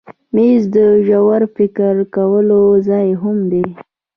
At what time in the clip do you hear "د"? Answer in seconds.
0.75-0.77